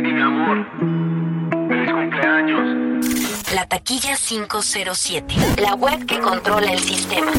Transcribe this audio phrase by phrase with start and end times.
[0.00, 0.66] Lady, mi amor.
[1.68, 3.04] Feliz cumpleaños.
[3.54, 5.34] La taquilla 507.
[5.60, 7.30] La web que controla el sistema.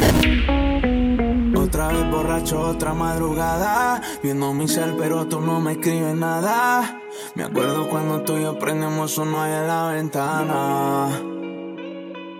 [1.55, 4.01] Otra vez borracho, otra madrugada.
[4.21, 6.99] Viendo mi cel, pero tú no me escribes nada.
[7.33, 11.07] Me acuerdo cuando tú y yo prendemos uno ahí en la ventana.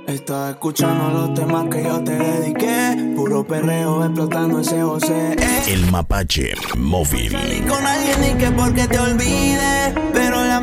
[0.07, 3.13] Estaba escuchando los temas que yo te dediqué.
[3.15, 5.35] Puro perreo explotando ese José.
[5.67, 7.31] El mapache móvil.
[7.31, 10.00] Salí con alguien y que porque te olvide.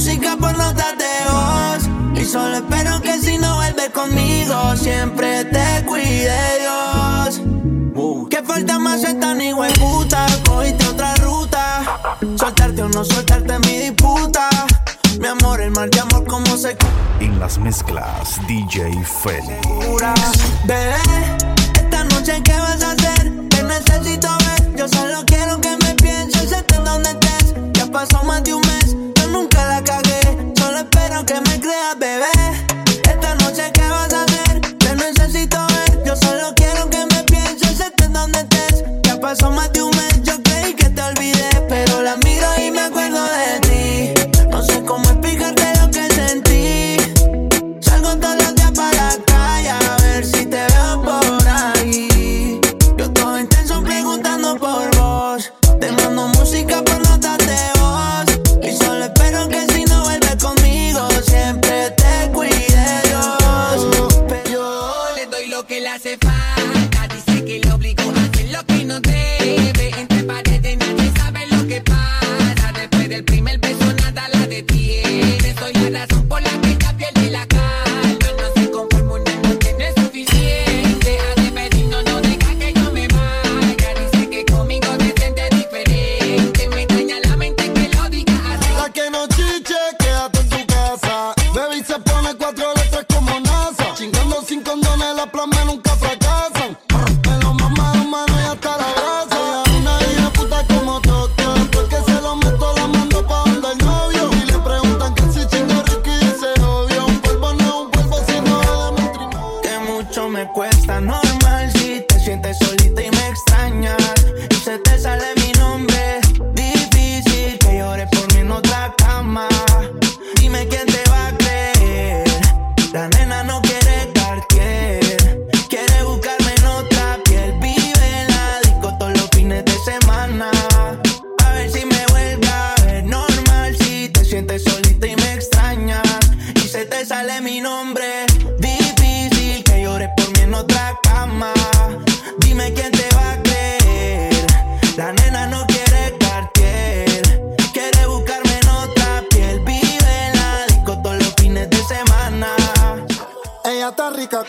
[0.00, 2.18] música por notas de voz.
[2.18, 7.42] Y solo espero que si no vuelves conmigo, siempre te cuide Dios.
[8.30, 10.24] Que falta más esta ni puta.
[10.46, 12.16] Cogiste otra ruta.
[12.38, 14.48] Soltarte o no soltarte mi disputa.
[15.20, 16.78] Mi amor, el mal de amor, como se
[17.20, 19.68] En las mezclas, DJ Félix.
[20.64, 20.96] Bebé,
[21.74, 23.48] esta noche, ¿qué vas a hacer?
[23.50, 24.76] Te necesito ver.
[24.76, 27.54] Yo solo quiero que me pienses, estés donde estés.
[27.74, 28.96] Ya pasó más de un mes,
[31.26, 32.26] Que me creas, bebé.
[33.08, 34.60] Esta noche, ¿qué vas a hacer?
[34.78, 36.02] Te necesito ver.
[36.04, 38.84] Yo solo quiero que me pienses, estés donde estés.
[39.02, 40.19] Ya pasó más de un mes,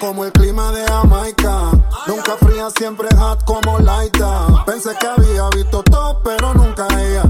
[0.02, 1.70] como el clima de Jamaica.
[2.08, 4.66] Nunca fría, siempre hot como Laita.
[4.66, 7.24] Pensé que había visto todo, pero nunca ella.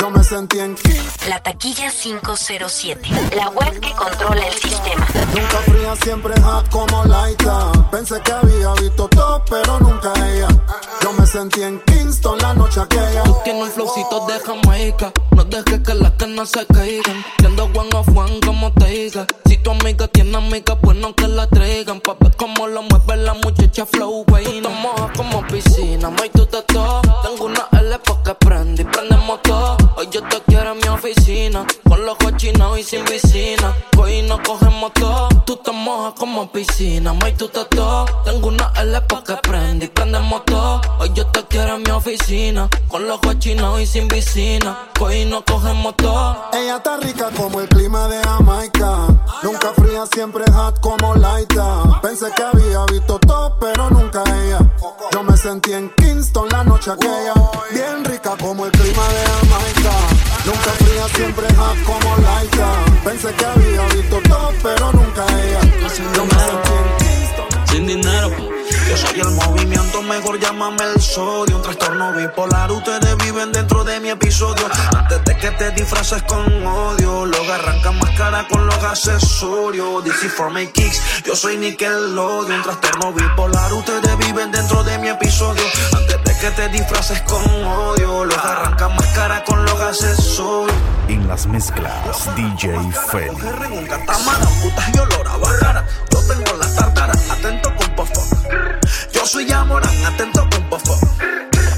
[0.00, 0.74] Yo me sentí en
[1.64, 1.74] King.
[1.74, 3.08] La taquilla 507.
[3.36, 5.06] La web que controla el sistema.
[5.34, 7.72] Nunca fría, siempre hot como Laita.
[7.90, 10.48] Pensé que había visto todo, pero nunca ella.
[11.02, 13.22] Yo me sentí en Kingston la noche aquella.
[13.44, 15.12] Tiene un flowcito de Jamaica.
[15.30, 17.24] No dejes que las canas se caigan.
[17.38, 19.26] Siendo one of one como te diga.
[19.46, 22.00] Si tu amiga tiene amiga, bueno que la traigan.
[22.00, 24.44] Pa' ver cómo lo mueve la muchacha flow, güey.
[24.44, 26.30] Tú te mojas como piscina, may
[31.04, 31.66] oficina.
[31.86, 33.74] Con los ojos chinados y sin piscina.
[33.98, 35.28] Hoy no cogemos todo.
[35.44, 38.06] Tú te mojas como piscina, may tú te to.
[38.24, 40.80] Tengo una L pa' que prende y prendemos todo.
[40.98, 42.68] Hoy yo te quiero en mi oficina.
[42.88, 44.88] Con los ojos chinados y sin piscina.
[44.98, 46.36] Hoy no cogemos todo.
[46.52, 49.06] Ella está rica como el clima de Jamaica.
[49.42, 52.00] Nunca fría, siempre hot como Laita.
[52.00, 54.58] Pensé que había visto todo, pero nunca ella.
[55.12, 57.34] Yo me sentí en Kingston la noche aquella.
[57.72, 59.92] Bien rica como el clima de Jamaica.
[60.46, 62.68] Nunca siempre hot como Laita.
[63.04, 65.60] Pensé que había visto todo, pero nunca ella.
[65.60, 65.70] En
[66.98, 67.66] Kingston.
[67.66, 68.30] Sin dinero,
[68.88, 71.56] Yo soy el movimiento, mejor llámame el sodio.
[71.56, 74.66] Un trastorno bipolar, ustedes viven dentro de mi episodio.
[74.96, 80.04] Antes de que te disfraces con odio, luego arranca más cara con los accesorios.
[80.04, 82.52] DC for my kicks, yo soy Nickelodeon.
[82.52, 85.64] Un trastorno bipolar, ustedes viven dentro de mi episodio.
[85.96, 90.93] Antes de que te disfraces con odio, luego arranca más cara con los accesorios.
[91.08, 92.72] En las mezclas, DJ
[93.10, 93.30] Feli.
[93.30, 95.86] Mujer en un catamarán, putas y olor a bajara.
[96.10, 98.22] Yo tengo la tartara, atento con pofo.
[99.12, 100.98] Yo soy Amorán, atento con pofo.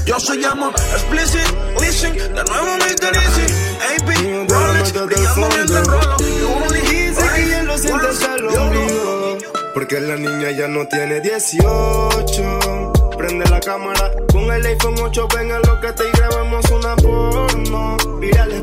[0.07, 1.41] Yo soy amor, explicit,
[1.81, 3.45] listen, de nuevo me easy.
[3.91, 4.07] AP,
[4.49, 6.17] Rolex, brillando rolo.
[6.19, 7.13] You only easy.
[7.13, 8.07] Sé que ella lo siente
[8.37, 9.37] el ombligo.
[9.73, 12.91] Porque la niña ya no tiene 18.
[13.17, 15.27] Prende la cámara con el iPhone 8.
[15.35, 16.96] Venga lo que te y grabemos una.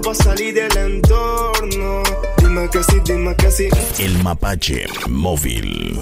[0.05, 2.03] Virales pa' salir del entorno.
[2.39, 3.69] Dime que sí, dime que sí.
[3.99, 6.01] El mapache móvil.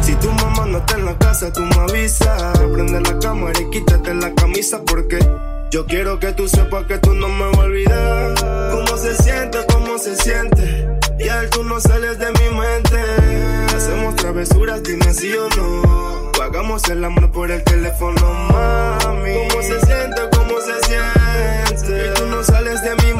[0.00, 2.58] Si tu mamá no está en la casa, tú me avisas.
[2.58, 5.18] Prende la cámara y quítate la camisa porque
[5.70, 8.34] yo quiero que tú sepas que tú no me vas a olvidar.
[8.70, 10.88] Cómo se siente, cómo se siente.
[11.18, 13.74] Y al tú no sales de mi mente.
[13.74, 16.30] Hacemos travesuras, dime sí o no.
[16.38, 19.48] O hagamos el amor por el teléfono, mami.
[19.48, 22.10] Cómo se siente, cómo se siente.
[22.10, 23.11] Y tú no sales de mi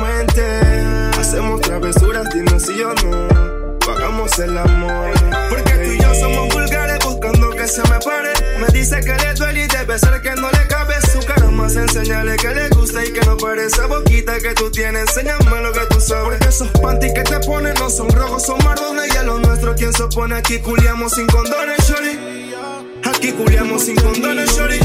[2.62, 3.78] travesuras, dime sí o no.
[3.86, 5.12] O hagamos el amor.
[5.48, 8.32] Porque tú y yo somos vulgares buscando que se me pare.
[8.60, 11.76] Me dice que le duele y debe ser que no le cabe su cara más.
[11.76, 15.02] Enseñale que le gusta y que no parece boquita que tú tienes.
[15.02, 16.24] Enséñame lo que tú sabes.
[16.24, 19.12] Porque esos panties que te ponen no son rojos, son marrones.
[19.14, 20.36] Y a lo nuestro, ¿quién se opone?
[20.36, 22.54] Aquí culiamos sin condones, shorty.
[23.04, 24.78] Aquí culiamos sin condones, shorty.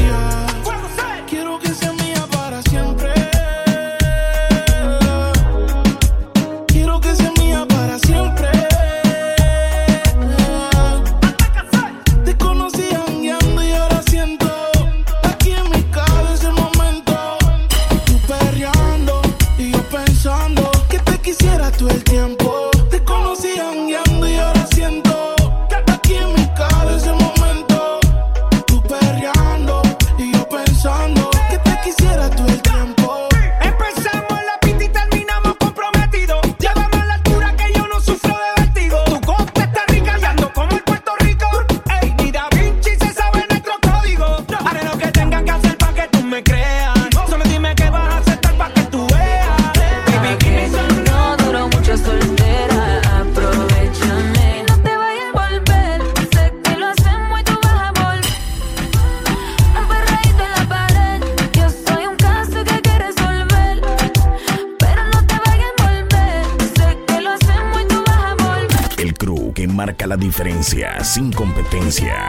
[71.02, 72.27] Sin competencia.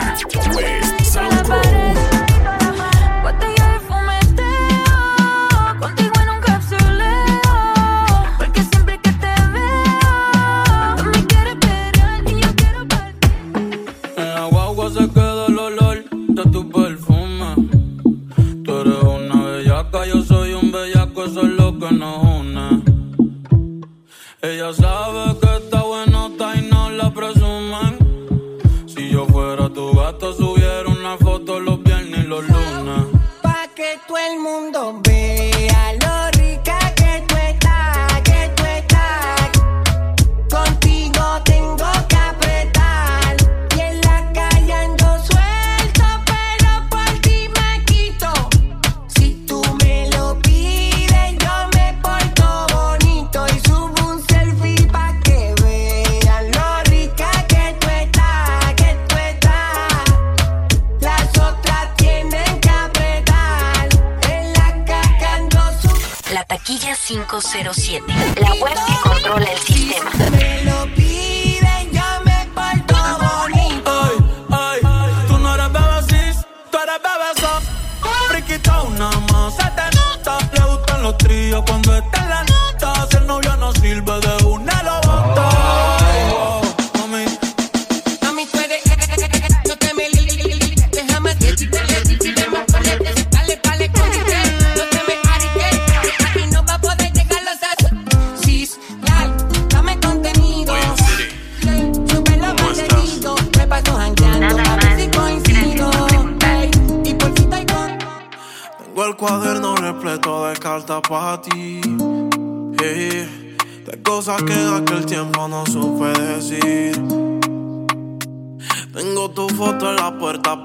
[81.65, 82.58] Cuando está la nota.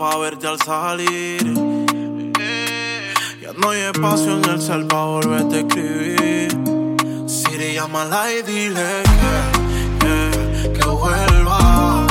[0.04, 1.42] Para verte al salir.
[3.40, 6.50] Ya no hay espacio en el cel para volverte a escribir.
[7.26, 9.02] Siri, llámala y dile
[10.00, 12.06] que, que, que vuelva.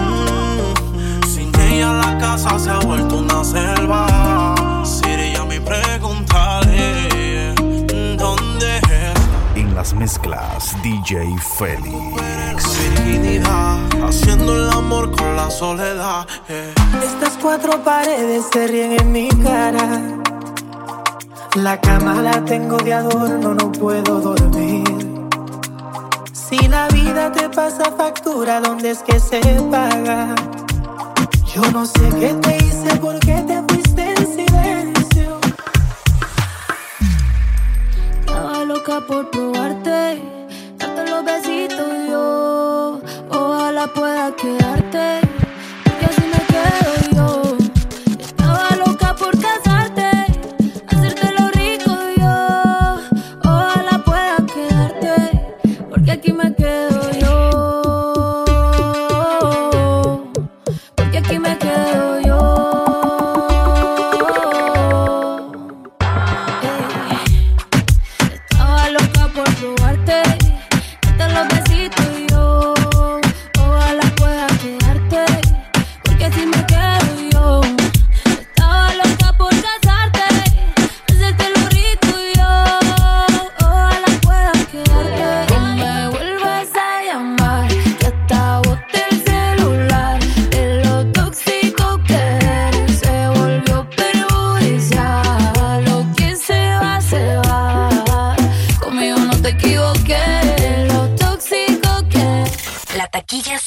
[0.00, 4.82] Mm, Sin ella la casa se ha vuelto una selva.
[4.86, 7.54] Siri, llama y pregúntale
[8.16, 9.20] dónde es.
[9.60, 11.26] En las mezclas, DJ
[11.58, 12.64] Félix.
[14.02, 16.26] Haciendo el amor con la soledad.
[16.48, 16.72] eh.
[17.02, 20.00] Estas cuatro paredes se ríen en mi cara.
[21.56, 24.84] La cama la tengo de adorno, no puedo dormir.
[26.32, 30.34] Si la vida te pasa factura, ¿dónde es que se paga?
[31.54, 35.38] Yo no sé qué te hice, por qué te fuiste en silencio.
[38.20, 40.20] Estaba loca por probarte,
[40.78, 43.00] darte los besitos yo.
[43.30, 45.20] Ojalá pueda quedarte,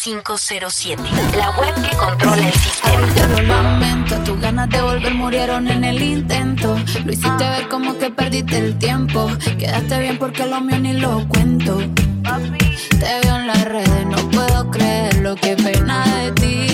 [0.04, 1.02] 507.
[1.38, 3.14] La web que controla el sistema.
[3.14, 6.78] Te lo lamento, tus ganas de volver murieron en el intento.
[7.04, 9.28] Lo hiciste ver como que perdiste el tiempo.
[9.58, 11.80] Quedaste bien porque lo mío ni lo cuento.
[11.80, 16.67] Te veo en las redes, no puedo creerlo, qué pena de ti.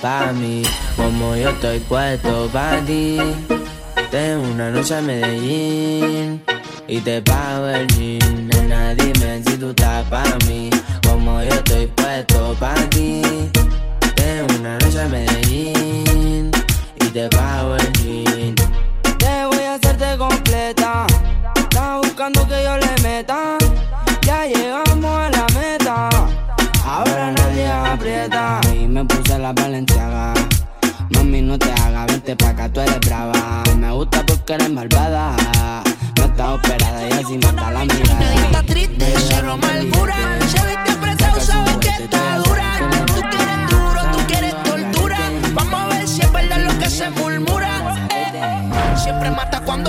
[0.00, 0.62] Pa' mí,
[0.96, 3.18] como yo estoy puesto pa' ti.
[4.10, 6.42] Tengo una noche a Medellín
[6.86, 8.48] y te pago el jean.
[8.48, 10.70] Nena, dime si tú estás pa' mí,
[11.06, 13.22] como yo estoy puesto pa' ti.
[14.14, 16.50] Tengo una noche a Medellín
[17.00, 18.27] y te pago el jean.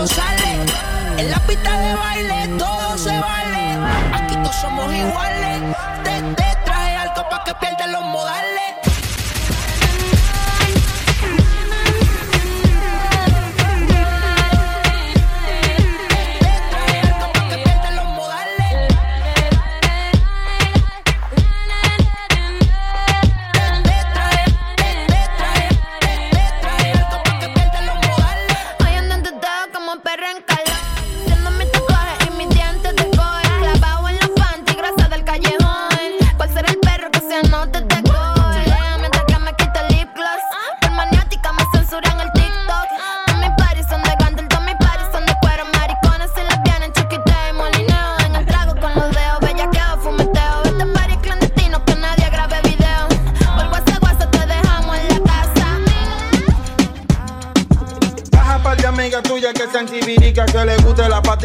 [0.10, 0.52] Sale.
[1.18, 3.78] En la pista de baile todo se vale.
[4.14, 5.89] Aquí todos somos iguales.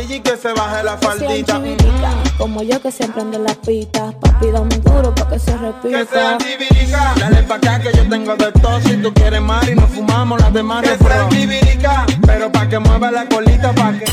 [0.03, 1.61] Y que se baje la faldita.
[2.39, 4.15] Como yo que siempre ando en las pistas.
[4.15, 5.99] Papi, dame duro pa' que se repita.
[5.99, 7.21] Que sean chiviricas.
[7.21, 8.81] Dale pa' acá que yo tengo de todo.
[8.81, 10.83] Si tú quieres mar y nos fumamos las demás.
[10.83, 12.07] Que sean chiviricas.
[12.27, 14.05] Pero pa' que mueva la colita, pa' que.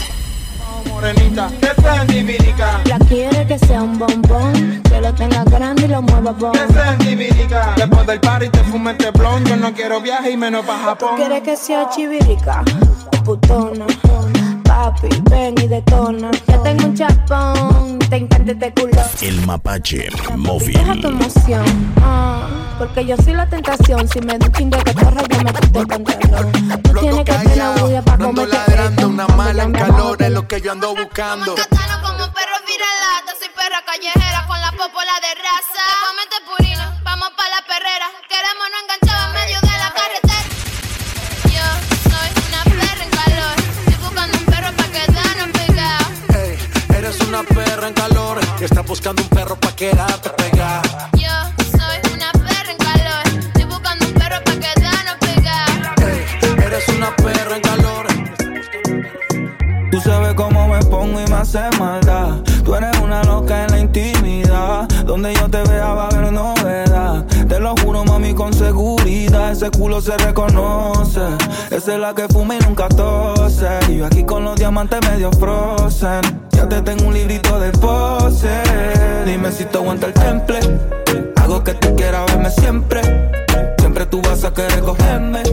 [0.62, 1.50] Oh, morenita.
[1.60, 2.88] Que sean chiviricas.
[2.88, 4.82] La quiere que sea un bombón.
[4.84, 6.52] Que lo tenga grande y lo mueva bon.
[6.52, 7.76] Que sean chiviricas.
[7.76, 9.44] Después del party te fume este blon.
[9.46, 11.16] Yo no quiero viaje y menos pa' Japón.
[11.18, 12.64] Quiere que sea chivirica,
[13.26, 13.88] putona.
[14.82, 16.32] Pa' papi, ven y detona.
[16.48, 19.04] Ya tengo un chapón, te encanta este culo.
[19.22, 20.74] El mapache móvil.
[20.74, 22.48] Deja tu emoción, ah,
[22.80, 24.08] porque yo soy la tentación.
[24.08, 26.52] Si me un chingo que corre, yo me quito el pantalón.
[26.82, 30.48] Tú tienes que tener bulla para No comerte ladrando, una mala en calor es lo
[30.48, 31.54] que yo ando buscando.
[31.54, 35.84] Como perro viralata, soy perra callejera con la popola de raza.
[35.86, 38.08] Te comete purina, vamos pa' la perrera.
[38.28, 39.01] Queremos no enganchar
[47.32, 48.40] una perra en calor.
[48.60, 51.10] Y estás buscando un perro pa' quedarte pegada.
[51.14, 51.32] Yo
[51.72, 53.24] soy una perra en calor.
[53.40, 56.66] Estoy buscando un perro pa' quedarnos pegados.
[56.66, 58.08] Eres una perra en calor.
[59.92, 62.42] Tú sabes cómo me pongo y me hace maldad.
[62.66, 64.88] Tú eres una loca en la intimidad.
[65.06, 67.26] Donde yo te vea va a haber novedad.
[67.48, 69.01] Te lo juro, mami, con seguridad.
[69.62, 71.22] Ese culo se reconoce.
[71.70, 73.68] Esa es la que fuma y nunca tose.
[73.90, 76.22] Y yo aquí con los diamantes medio frozen.
[76.50, 78.50] Ya te tengo un librito de pose.
[79.24, 80.60] Dime si te aguanta el temple.
[81.36, 83.02] Hago que tú quieras verme siempre.
[83.78, 85.44] Siempre tú vas a querer cogerme.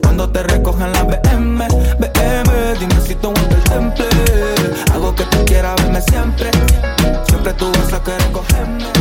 [0.00, 4.06] Cuando te recojan la BM, BM, dime si tú aguanta el temple.
[4.94, 6.50] Hago que tú quieras verme siempre.
[7.28, 8.93] Siempre tú vas a querer cogerme.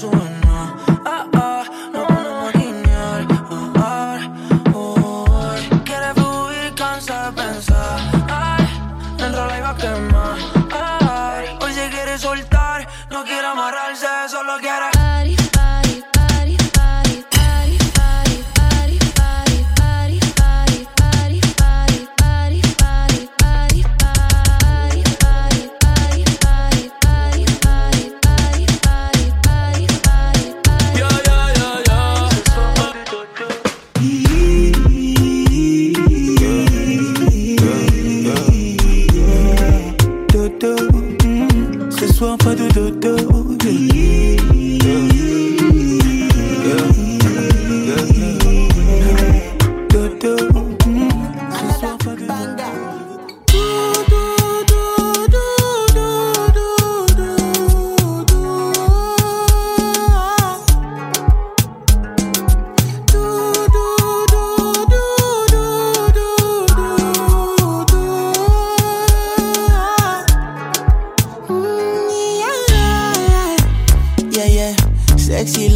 [0.00, 0.39] someone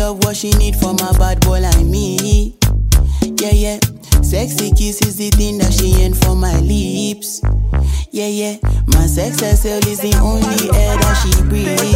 [0.05, 2.55] love, what she need from a bad boy like me.
[3.41, 3.79] Yeah, yeah.
[4.23, 7.41] Sexy kiss is the thing that she ain't for my lips.
[8.11, 8.57] Yeah, yeah.
[8.87, 11.95] My sex herself is the only air that she breathes.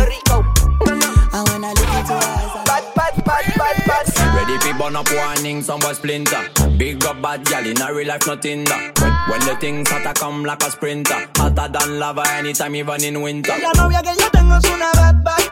[1.35, 4.37] And when I look into her eyes, I'm bad, bad, bad, bad, bad.
[4.37, 6.42] Ready fi burn up warning, some boy splinter.
[6.79, 8.99] Big up bad gal in a real life, nothing that.
[9.01, 13.21] When, when the things hotter come like a sprinter, hotter than lava anytime, even in
[13.21, 13.53] winter.
[13.61, 15.42] La novia que yo tengo es una bad bad.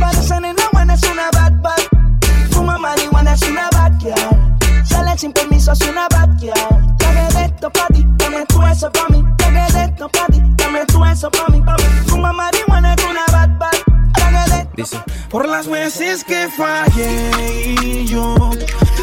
[0.00, 1.97] Parece nena buena, es una bad bad.
[2.78, 4.58] Marihuana, es una bad girl.
[4.84, 6.96] Sale sin permiso, es una bad girl.
[6.98, 9.24] Dame de esto pa' ti, dame tú eso pa' mí.
[9.38, 11.84] Dame de esto pa' ti, dame tú eso pa' mí, pa' mí.
[12.06, 13.88] Fuma marihuana, es una bad bad.
[14.76, 17.30] Dice, por las veces que fallé
[17.82, 18.50] y yo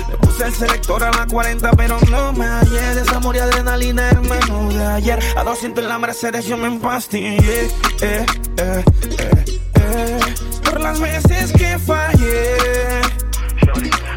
[0.10, 3.40] le puse el selector a la 40 pero no me hallé de esa amor y
[3.40, 7.70] adrenalina menú de ayer a 200 en la Mercedes yo me empastillé eh,
[8.02, 8.26] eh,
[8.58, 10.20] eh, eh.
[10.64, 13.02] por las veces que fallé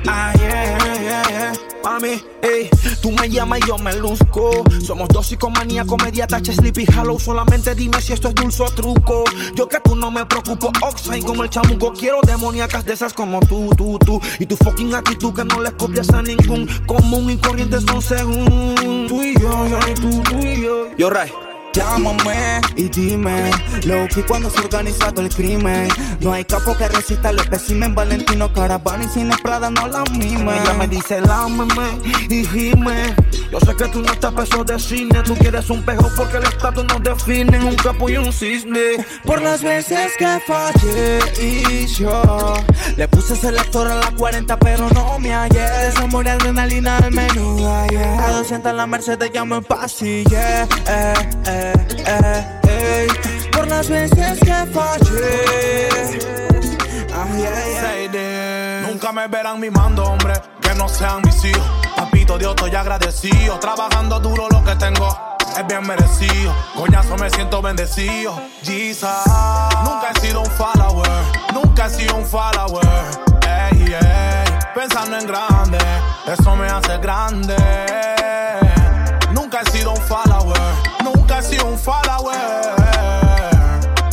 [0.06, 1.52] Ay, yeah, yeah, yeah.
[1.82, 2.68] Mami, ey,
[3.00, 4.64] tú me llamas y yo me luzco.
[4.84, 7.18] Somos dos psicomanía, comedia, tacha, sleepy, hollow.
[7.18, 9.24] Solamente dime si esto es dulce o truco.
[9.54, 11.92] Yo que tú no me preocupo, Oxide como el chamuco.
[11.92, 14.20] Quiero demoníacas de esas como tú, tú, tú.
[14.38, 16.68] Y tu fucking actitud que no les copias a ningún.
[16.86, 19.06] Común y corriente son según.
[19.08, 20.96] Tú y yo, yo y tú, tú y yo.
[20.96, 21.47] Yo, Ray.
[21.78, 23.52] Llámame y dime
[23.84, 25.88] Lo que cuando se organiza todo el crimen.
[26.20, 30.58] No hay capo que resista el espécimen Valentino Caravana y Cine Prada no la mime
[30.58, 33.14] Ella me dice lámeme y gime
[33.50, 36.44] Yo sé que tú no estás peso de cine Tú quieres un pejo porque el
[36.44, 42.54] estatus nos define Un capo y un cisne Por las veces que fallé y yo
[42.96, 47.66] Le puse selector a la 40 pero no me hallé Desamor y adrenalina al menú
[47.66, 50.66] ayer A 200 en la Mercedes ya me eh,
[51.46, 51.72] eh,
[52.68, 53.06] eh.
[53.52, 55.88] Por las veces que fallé
[57.14, 57.44] ay,
[57.86, 58.08] ay.
[58.88, 61.88] Nunca me verán mimando, hombre, que no sean mis hijos.
[62.28, 63.58] Papito Dios, estoy agradecido.
[63.58, 65.08] Trabajando duro lo que tengo
[65.56, 66.54] es bien merecido.
[66.76, 68.38] Coñazo, me siento bendecido.
[68.62, 69.08] Jesus,
[69.82, 71.08] nunca he sido un follower.
[71.54, 72.84] Nunca he sido un follower.
[73.46, 74.72] Ey, yeah.
[74.74, 75.78] Pensando en grande,
[76.26, 77.56] eso me hace grande.
[79.32, 80.60] Nunca he sido un follower,
[81.02, 82.36] nunca he sido un follower.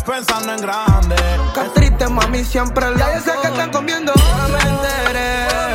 [0.05, 1.15] Pensando en grande.
[1.53, 4.13] Qué triste, mami, siempre el Ya yo sé que están comiendo.
[4.15, 5.74] Ya me enteré,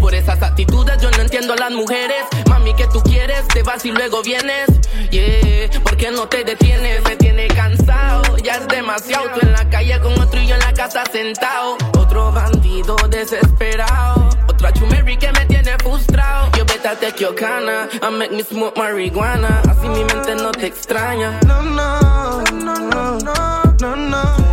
[0.00, 2.22] Por esas actitudes yo no entiendo a las mujeres.
[2.48, 3.48] Mami, que tú quieres?
[3.48, 4.68] Te vas y luego vienes.
[5.10, 7.02] Yeah, ¿por qué no te detienes?
[7.02, 9.30] Me tiene cansado, ya es demasiado.
[9.34, 11.76] Tú en la calle con otro y yo en la casa sentado.
[11.98, 14.30] Otro bandido desesperado.
[14.46, 16.48] Otra chumeri que me tiene frustrado.
[16.56, 19.60] Yo vete a Tequiocana, I make me smoke marihuana.
[19.68, 21.40] Así mi mente no te extraña.
[21.48, 24.51] No, no, no, no, no, no, no.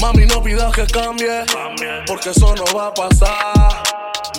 [0.00, 1.44] Mami, no pidas que cambie,
[2.06, 3.82] porque eso no va a pasar.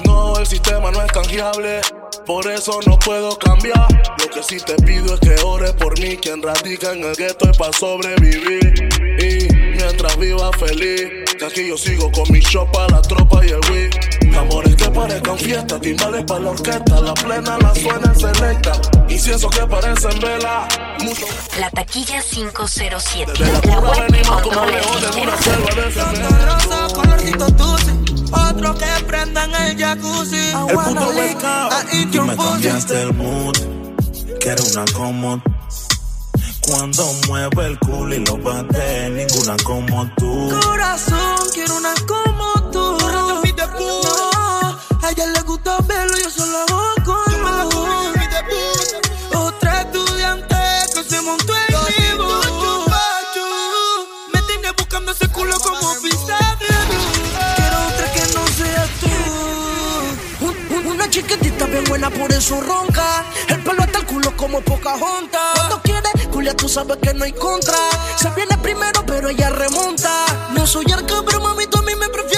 [0.05, 1.81] No, el sistema no es canjeable,
[2.25, 3.87] por eso no puedo cambiar.
[4.19, 7.49] Lo que sí te pido es que ores por mí, quien radica en el gueto
[7.49, 8.89] es para sobrevivir.
[9.19, 13.59] Y mientras viva feliz, que aquí yo sigo con mi shop la tropa y el
[13.71, 14.18] weed.
[14.39, 18.71] Amores que parezcan fiesta, timbales para la orquesta, la plena la suena en selecta.
[19.09, 20.67] Incienso que parecen vela,
[20.99, 21.25] mucho
[21.59, 23.33] La taquilla 507.
[23.33, 25.69] de la La curva web venimos como leones en una selva
[26.87, 27.91] de colorcito dulce.
[28.31, 30.51] Otro que prendan el jacuzzi.
[30.69, 31.69] El puto pescado.
[32.11, 33.57] Tú me cambiaste el mood.
[34.39, 35.41] Quiero una como
[36.65, 40.49] Cuando mueve el culo y lo bate, ninguna como tú.
[40.61, 42.28] Corazón, quiero una como
[46.23, 47.17] yo solo hago con
[49.41, 50.55] Otra estudiante
[50.93, 52.47] que se montó en mi bus.
[54.33, 56.37] Me tiene buscando ese culo como pizza
[57.55, 60.45] Quiero otra que no sea tú.
[60.45, 63.23] Un- un- Una chiquitita bien buena, por eso ronca.
[63.47, 65.39] El pelo hasta el culo como poca junta.
[65.55, 67.77] Cuando quiere, Julia, tú sabes que no hay contra.
[68.17, 70.25] Se viene primero, pero ella remonta.
[70.53, 72.28] No soy arca, pero mami, tú a mí me prefieres.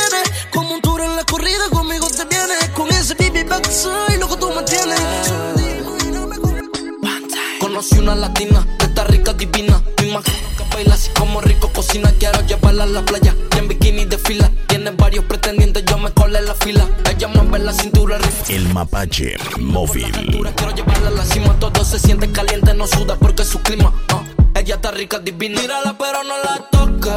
[7.97, 9.81] Una latina, que está rica, divina.
[9.99, 12.11] Me imagino que baila así como rico cocina.
[12.17, 14.49] Quiero llevarla a la playa y en bikini de fila.
[14.67, 16.87] Tiene varios pretendientes, yo me colé en la fila.
[17.09, 18.53] Ella mueve la cintura, rifa.
[18.53, 20.11] El mapache móvil.
[20.55, 23.93] Quiero llevarla a la cima, todo se siente caliente, no suda porque es su clima.
[24.09, 24.23] ah.
[24.55, 25.61] Ella está rica, divina.
[25.61, 27.13] Mírala, pero no la toques.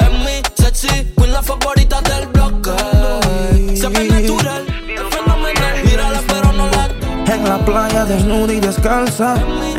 [0.00, 2.28] Es mi sexy queen, la favorita del
[7.44, 9.34] La playa desnuda y descalza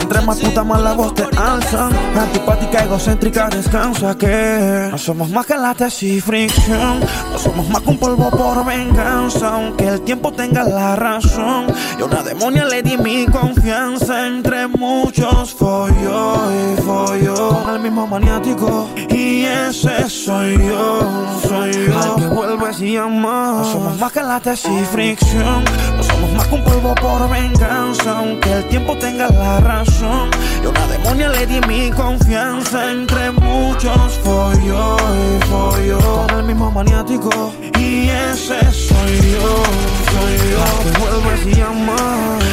[0.05, 1.89] Entre más puta más la voz te alza.
[2.15, 6.99] Antipática, egocéntrica, descansa que No somos más que la tesis fricción
[7.31, 11.65] No somos más que un polvo por venganza Aunque el tiempo tenga la razón.
[11.97, 18.05] Y una demonia le di mi confianza Entre muchos follo y follo Con el mismo
[18.05, 20.99] maniático Y ese soy yo,
[21.47, 21.99] soy yo.
[21.99, 23.57] Al que vuelves y amas.
[23.57, 25.63] No somos más que la tesis fricción
[25.97, 30.65] No somos más que un polvo por venganza Aunque el tiempo tenga la razón Y
[30.65, 36.69] a una demonia le di mi confianza Entre muchos follo y follo Con el mismo
[36.71, 39.63] maniático Y ese soy yo,
[40.11, 42.43] soy yo Al que vuelves y amas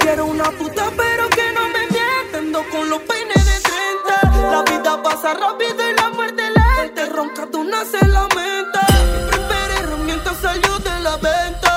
[0.00, 2.38] Quiero una puta, pero que no me mienta.
[2.38, 4.50] Ando con los peines de 30.
[4.52, 7.06] La vida pasa rápido y la muerte lenta.
[7.06, 7.76] Ronca, tú no
[8.06, 8.86] lamenta.
[9.30, 11.75] Prepara herramientas, salió de la venta.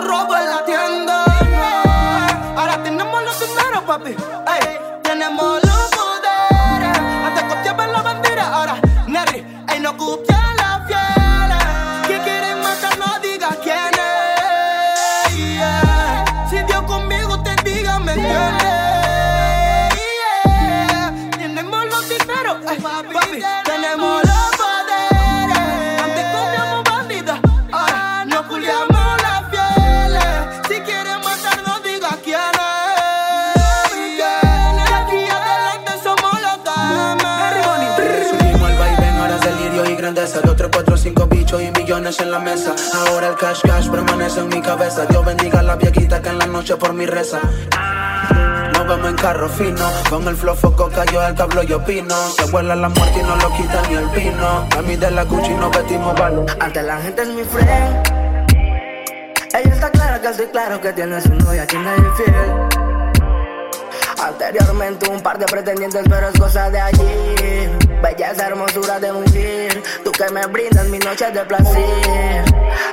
[0.00, 1.24] Robos en la tienda.
[2.56, 4.10] Ahora tenemos los dineros, papi.
[4.10, 6.98] Ey, tenemos los poderes.
[7.26, 9.44] Antes copiaban la bandera, ahora Neri.
[9.68, 10.29] Ey, no copian
[41.28, 42.74] bichos y millones en la mesa.
[42.94, 45.06] Ahora el cash cash permanece en mi cabeza.
[45.06, 47.40] Dios bendiga a la viejita que en la noche por mi reza.
[48.72, 52.14] Nos vemos en carro fino, con el flow foco cayó el cablo y opino.
[52.36, 54.68] Se vuela la muerte y no lo quita ni el pino.
[54.76, 56.46] A mí de la Gucci nos vestimos balo.
[56.58, 58.20] Antes la gente es mi friend.
[59.52, 62.34] Ella está clara que estoy claro que tiene su novia quien es infiel.
[64.22, 67.79] Anteriormente un par de pretendientes, pero es cosa de allí.
[68.02, 69.82] Belleza, hermosura de mujer.
[70.04, 72.44] Tú que me brindas mis noches de placer.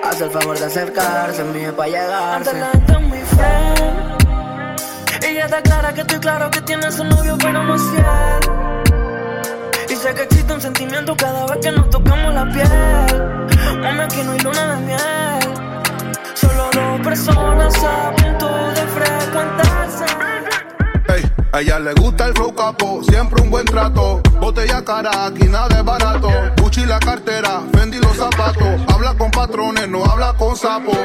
[0.04, 2.54] Haz el favor de acercarse, mío, para llegarse.
[2.54, 4.18] Mi friend.
[5.24, 8.54] Ella está clara que estoy claro que tiene su novio, pero no es fiel.
[9.90, 13.48] Y sé que existe un sentimiento cada vez que nos tocamos la piel.
[13.82, 15.58] Mami, aquí no hay luna de miel.
[16.34, 18.12] Solo dos personas a
[21.58, 24.22] a ella le gusta el flow capo, siempre un buen trato.
[24.40, 26.30] Botella cara, aquí nada es barato.
[26.62, 28.80] Gucci la cartera, Fendi los zapatos.
[28.88, 30.98] Habla con patrones, no habla con sapos.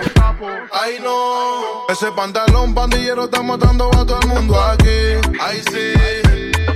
[0.72, 5.38] Ay no, ese pantalón pandillero está matando a todo el mundo aquí.
[5.40, 5.94] Ay sí,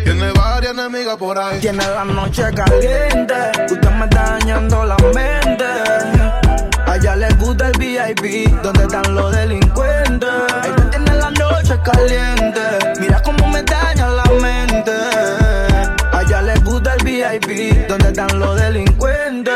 [0.05, 1.61] tiene varias enemigas por ahí.
[1.61, 3.35] Tiene la noche caliente,
[3.71, 6.36] usted me está dañando la mente.
[6.97, 10.31] A ella le gusta el VIP, donde están los delincuentes.
[10.65, 12.61] Ella tiene la noche caliente,
[12.99, 14.93] mira cómo me daña la mente.
[16.11, 19.53] A ella le gusta el VIP, donde están los delincuentes.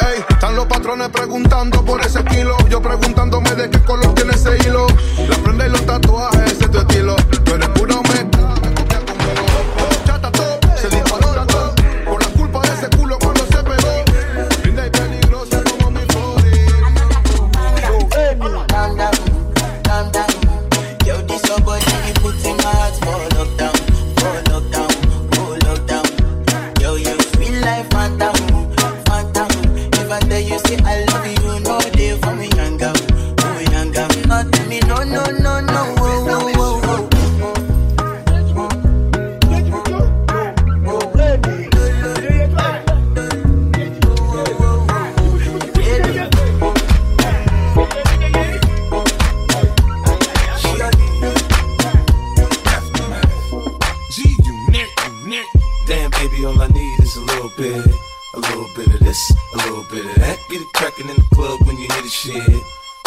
[0.00, 2.56] Ey, están los patrones preguntando por ese kilo.
[2.68, 4.88] Yo preguntándome de qué color tiene ese hilo.
[5.28, 7.19] La prenda los tatuajes, ese es tu estilo.
[59.80, 60.38] Little bit of that.
[60.48, 62.42] Get it in the club when you hear the shit.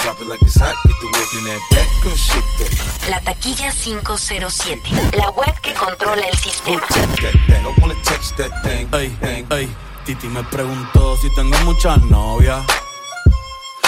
[0.01, 3.09] Drop it like it's hot, get the work in that back, come shake that.
[3.09, 6.81] La taquilla 507, la web que controla el sistema.
[6.89, 8.89] That thing, I wanna touch that thing.
[8.93, 9.69] Ey, ey,
[10.05, 12.65] Titi me preguntó si tengo muchas novias.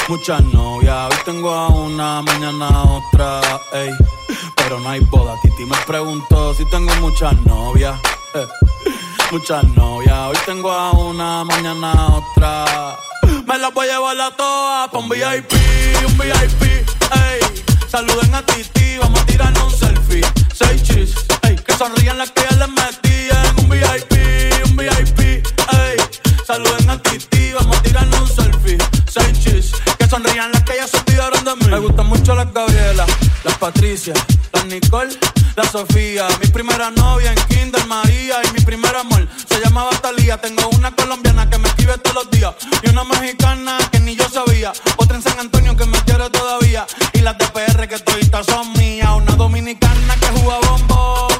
[0.08, 3.42] Muchas novias, hoy tengo a una, mañana a otra,
[3.74, 3.90] ey.
[4.56, 5.36] Pero no hay boda.
[5.42, 8.00] Titi me preguntó si tengo muchas novias.
[8.36, 8.65] eh.
[9.38, 12.98] Muchas novias, hoy tengo a una, mañana otra.
[13.46, 15.52] Me las voy a llevar a todas pa' un VIP,
[16.08, 17.64] un VIP, ey.
[17.90, 20.22] Saluden a Titi, vamos a tirarnos un selfie.
[20.54, 21.58] Seis chis, ey.
[21.58, 25.98] Que sonrían las que ya les metí en un VIP, un VIP, ey.
[26.48, 28.78] Saluden a Titi, vamos a tirarnos un selfie.
[29.12, 31.72] Seis chis, que sonrían las que ya se olvidaron de mí.
[31.72, 33.06] Me gustan mucho las Gabriela,
[33.44, 34.14] las Patricia,
[34.54, 35.10] las Nicole,
[35.56, 36.28] la Sofía.
[36.42, 40.38] Mi primera novia en Kinder María y mi primer amor se llamaba Talía.
[40.38, 44.28] Tengo una colombiana que me escribe todos los días y una mexicana que ni yo
[44.30, 44.74] sabía.
[44.98, 48.74] Otra en San Antonio que me quiere todavía y las de PR que toditas son
[48.74, 49.10] mías.
[49.16, 51.32] Una dominicana que juega bombón,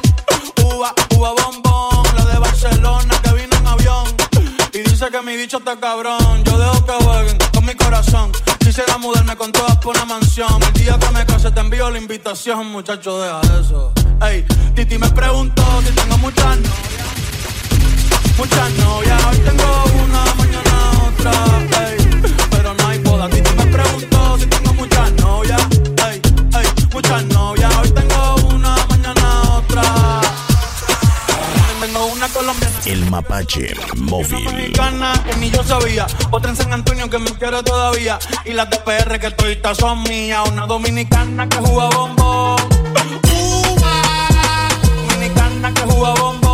[0.64, 2.16] uva, uva bombón.
[2.16, 4.16] La de Barcelona que vino en avión
[4.72, 6.44] y dice que mi bicho está cabrón.
[6.44, 8.32] Yo dejo que jueguen con mi corazón.
[8.60, 10.62] Quisiera mudarme con todas por una mansión.
[10.62, 13.92] El día que me case te envío la invitación, muchacho, deja eso.
[14.22, 17.06] Ey, Titi me preguntó si tengo muchas novias.
[18.38, 21.32] Muchas novias, hoy tengo una, mañana otra.
[21.86, 21.96] Ey,
[22.50, 23.28] pero no hay boda.
[23.28, 25.60] Titi me preguntó si tengo muchas novias.
[26.08, 26.20] Ey,
[26.54, 29.82] ey, muchas novias, hoy tengo una, mañana otra.
[31.80, 32.76] Tengo una colombiana.
[32.86, 34.44] El mapache móvil.
[34.44, 36.06] mexicana que ni yo sabía.
[36.30, 38.18] Otra en San Antonio que me quiere todavía.
[38.46, 40.48] Y las de PR que toditas son mías.
[40.48, 42.35] Una dominicana que juega bombón.
[45.66, 46.45] Dominicana que juega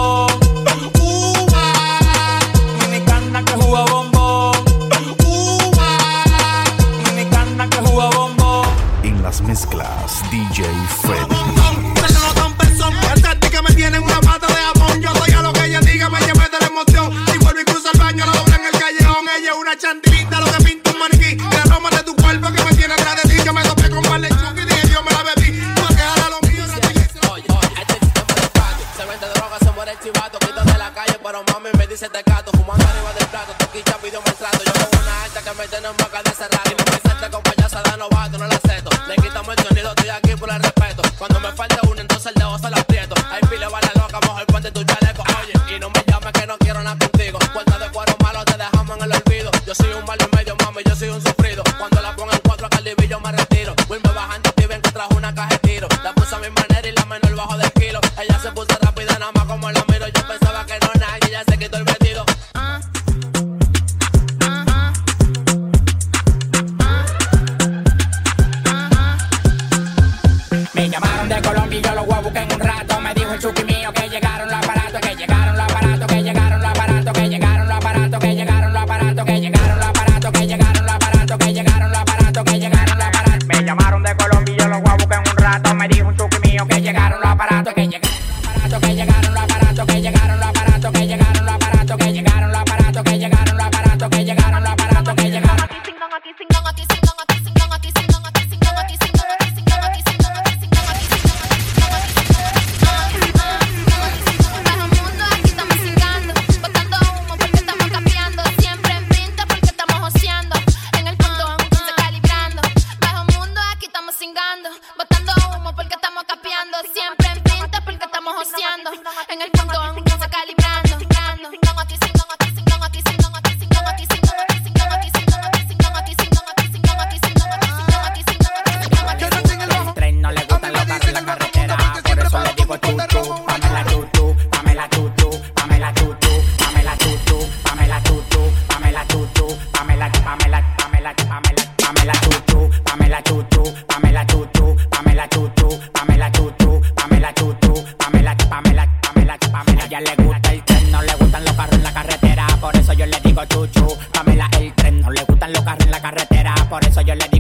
[85.83, 86.32] maría junto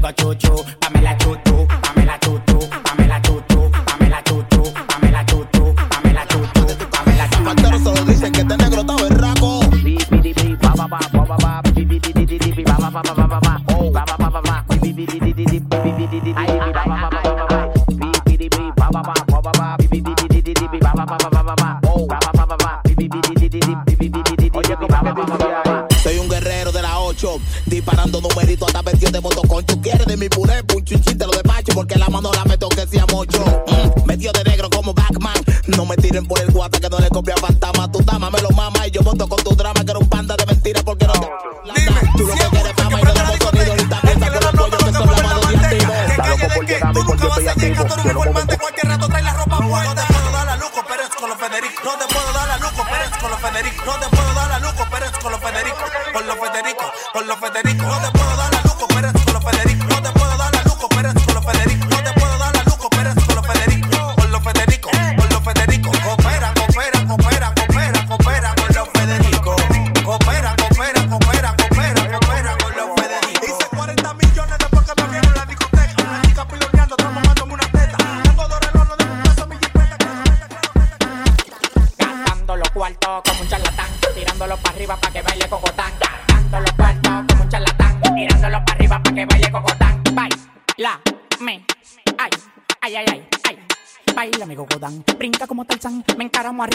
[0.03, 0.65] digo chuchu.
[0.81, 1.02] Pa'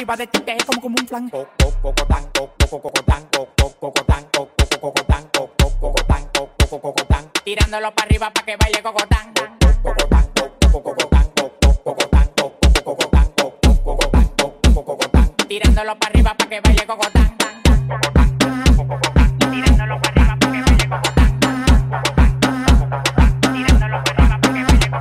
[0.07, 1.29] va de ti que es como como un flan.
[7.43, 9.33] Tirándolo para arriba para que baile cocotán.
[15.47, 17.37] Tirándolo para arriba para que baile cocotán.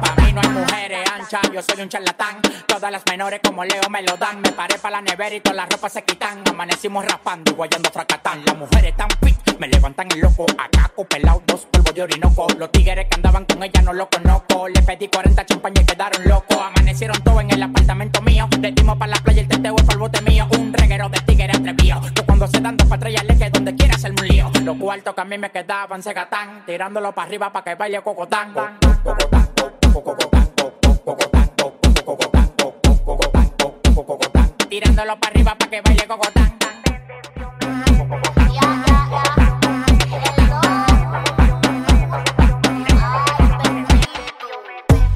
[0.01, 2.36] Para mí no hay mujeres anchas, yo soy un charlatán
[2.91, 4.41] las menores como Leo me lo dan.
[4.41, 6.43] Me paré para la nevera y con la ropa se quitan.
[6.49, 8.45] Amanecimos raspando y guayando fracatán.
[8.45, 10.47] Las mujeres tan fit, me levantan el loco.
[10.59, 12.47] Acá pelado, dos polvos de orinoco.
[12.59, 14.69] Los tigres que andaban con ella no lo conozco.
[14.69, 16.59] Le pedí 40 champañas y quedaron locos.
[16.59, 18.49] Amanecieron todo en el apartamento mío.
[18.61, 20.47] Le dimos para la playa el teteo es para el bote mío.
[20.59, 22.01] Un reguero de tigres atrevido.
[22.15, 24.51] Que cuando se dan dos patrullas le que donde quiera hacerme un lío.
[24.63, 26.65] Los cuartos que a mí me quedaban se gatán.
[26.67, 28.53] Tirándolo para arriba para que baile cocotán.
[28.53, 29.56] Cocotán.
[34.79, 36.59] tirándolo para arriba para que baile cocotán.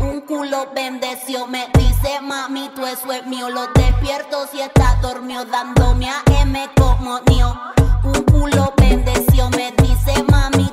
[0.00, 3.50] Un culo bendeció, me dice mami, tú eso es mío.
[3.50, 7.54] Lo despierto si está dormido, dándome a M como mío.
[8.02, 10.72] Un culo bendeció, me dice mami,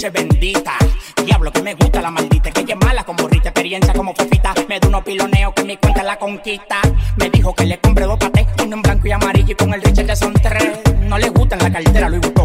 [0.00, 0.72] noche bendita.
[1.26, 4.54] Diablo que me gusta la maldita, que ella es mala como rita, experiencia como fefita.
[4.66, 6.80] Me da unos piloneos que mi cuenta la conquista.
[7.16, 9.82] Me dijo que le compré dos patés, uno en blanco y amarillo y con el
[9.82, 10.80] Richard que son tres.
[11.02, 12.39] No le gustan la cartera, Luis Vuitton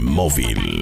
[0.00, 0.80] Móvil.